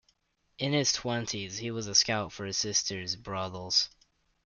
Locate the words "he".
1.59-1.69